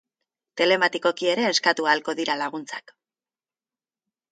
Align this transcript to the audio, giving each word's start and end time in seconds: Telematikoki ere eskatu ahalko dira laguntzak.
Telematikoki 0.61 1.29
ere 1.33 1.43
eskatu 1.51 1.87
ahalko 1.91 2.17
dira 2.23 2.39
laguntzak. 2.41 2.97